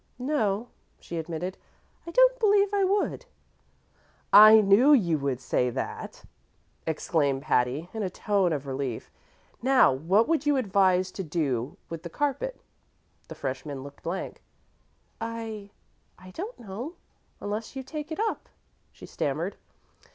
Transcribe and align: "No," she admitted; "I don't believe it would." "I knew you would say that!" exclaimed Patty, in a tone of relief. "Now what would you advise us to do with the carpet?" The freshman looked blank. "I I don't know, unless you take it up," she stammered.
"No," 0.17 0.69
she 0.99 1.19
admitted; 1.19 1.59
"I 2.07 2.09
don't 2.09 2.39
believe 2.39 2.73
it 2.73 2.89
would." 2.89 3.27
"I 4.33 4.59
knew 4.59 4.93
you 4.93 5.19
would 5.19 5.39
say 5.39 5.69
that!" 5.69 6.25
exclaimed 6.87 7.43
Patty, 7.43 7.87
in 7.93 8.01
a 8.01 8.09
tone 8.09 8.51
of 8.51 8.65
relief. 8.65 9.11
"Now 9.61 9.93
what 9.93 10.27
would 10.27 10.43
you 10.43 10.57
advise 10.57 11.09
us 11.09 11.11
to 11.11 11.23
do 11.23 11.77
with 11.87 12.01
the 12.01 12.09
carpet?" 12.09 12.59
The 13.27 13.35
freshman 13.35 13.83
looked 13.83 14.01
blank. 14.01 14.41
"I 15.21 15.69
I 16.17 16.31
don't 16.31 16.57
know, 16.59 16.95
unless 17.39 17.75
you 17.75 17.83
take 17.83 18.11
it 18.11 18.19
up," 18.19 18.49
she 18.91 19.05
stammered. 19.05 19.55